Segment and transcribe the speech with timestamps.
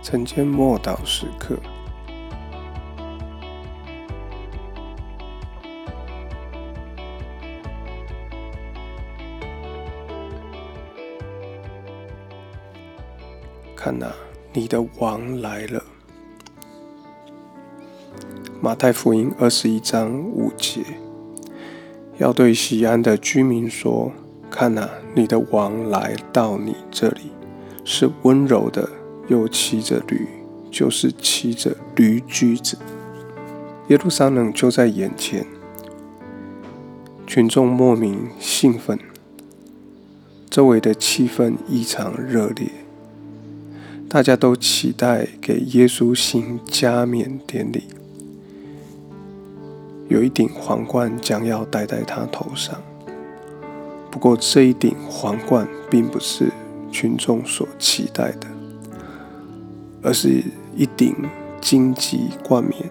[0.00, 1.56] 晨间默祷时刻，
[13.76, 14.12] 看呐，
[14.54, 15.82] 你的王来了。
[18.60, 20.82] 马太福音二十一章五节，
[22.16, 24.10] 要对西安的居民说
[24.50, 27.30] ：“看呐，你的王来到你这里，
[27.84, 28.88] 是温柔的。”
[29.28, 30.26] 又骑着驴，
[30.70, 32.76] 就是骑着驴驹子。
[33.88, 35.46] 耶路撒冷就在眼前，
[37.26, 38.98] 群众莫名兴奋，
[40.50, 42.68] 周围的气氛异常热烈，
[44.08, 47.84] 大家都期待给耶稣行加冕典礼。
[50.08, 52.82] 有一顶皇冠将要戴在他头上，
[54.10, 56.50] 不过这一顶皇冠并不是
[56.90, 58.57] 群众所期待的。
[60.02, 60.42] 而是
[60.76, 61.14] 一顶
[61.60, 62.90] 荆棘冠冕。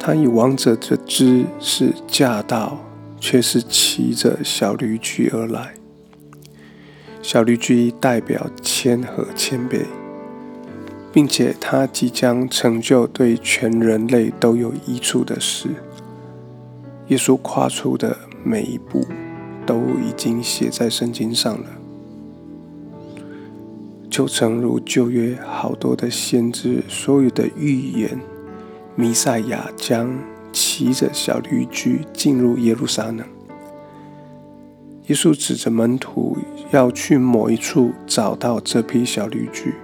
[0.00, 2.78] 他以王者的姿势驾到，
[3.20, 5.74] 却是骑着小驴驹而来。
[7.20, 9.82] 小驴驹代表谦和谦卑，
[11.12, 15.68] 并且他即将成就对全人类都有益处的事。
[17.08, 19.04] 耶稣跨出的每一步，
[19.66, 21.77] 都已经写在圣经上了。
[24.10, 28.18] 就诚如旧约好多的先知所有的预言，
[28.96, 30.18] 弥赛亚将
[30.52, 33.20] 骑着小驴驹进入耶路撒冷。
[35.06, 36.36] 耶稣指着门徒
[36.70, 39.74] 要去某一处找到这批小驴驹，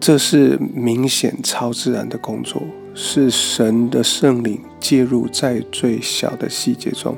[0.00, 2.62] 这是明显超自然的工作，
[2.94, 7.14] 是神的圣灵介入在最小的细节中。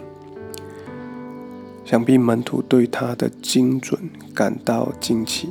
[1.84, 4.00] 想必门徒对他的精准
[4.34, 5.50] 感到惊奇。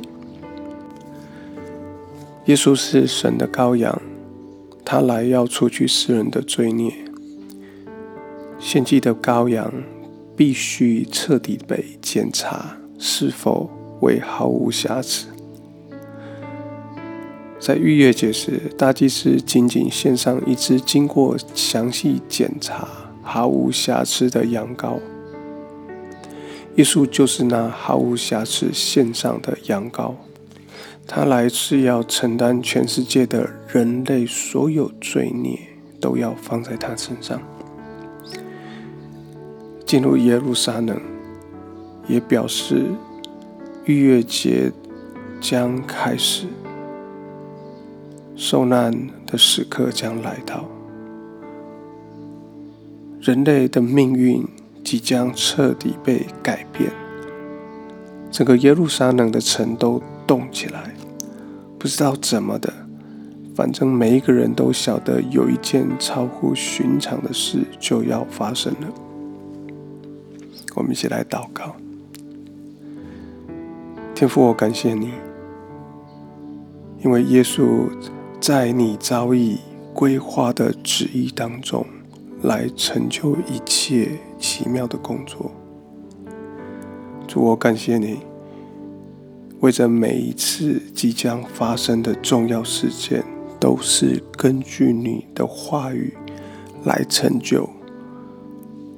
[2.45, 4.01] 耶稣是神的羔羊，
[4.83, 6.93] 他来要除去世人的罪孽。
[8.59, 9.71] 献祭的羔羊
[10.35, 13.69] 必须彻底被检查，是否
[14.01, 15.27] 为毫无瑕疵。
[17.59, 22.87] 在逾越节时，大祭司仅仅献上一只经过详细检查、
[23.21, 24.99] 毫无瑕疵的羊羔。
[26.75, 30.15] 耶稣就是那毫无瑕疵献上的羊羔，
[31.05, 35.59] 他来是要承担全世界的人类所有罪孽，
[36.01, 37.39] 都要放在他身上。
[39.85, 40.99] 进入耶路撒冷，
[42.07, 42.85] 也表示
[43.85, 44.71] 逾越节
[45.39, 46.47] 将开始，
[48.35, 48.91] 受难
[49.27, 50.67] 的时刻将来到，
[53.21, 54.43] 人类的命运。
[54.93, 56.91] 即将彻底被改变，
[58.29, 60.93] 整个耶路撒冷的城都动起来，
[61.79, 62.71] 不知道怎么的，
[63.55, 68.87] 反正每一个人都晓得有一件超乎寻常的事就要发生了。
[70.75, 71.75] 我们一起来祷告，
[74.13, 75.09] 天父，我感谢你，
[77.03, 77.89] 因为耶稣
[78.39, 79.57] 在你早已
[79.91, 81.83] 规划的旨意当中。
[82.43, 85.51] 来成就一切奇妙的工作。
[87.27, 88.19] 主，我感谢你，
[89.61, 93.23] 为着每一次即将发生的重要事件，
[93.59, 96.13] 都是根据你的话语
[96.83, 97.69] 来成就。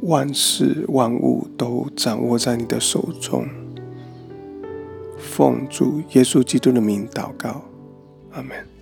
[0.01, 3.47] 万事万物都掌握在你的手中。
[5.17, 7.61] 奉主耶稣基督的名祷告，
[8.31, 8.74] 阿门。